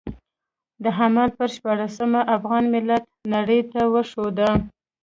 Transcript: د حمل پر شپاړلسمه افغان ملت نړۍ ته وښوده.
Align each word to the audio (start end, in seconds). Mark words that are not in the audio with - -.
د 0.83 0.85
حمل 0.97 1.29
پر 1.37 1.47
شپاړلسمه 1.55 2.21
افغان 2.35 2.63
ملت 2.75 3.03
نړۍ 3.33 3.61
ته 3.71 3.79
وښوده. 3.93 4.49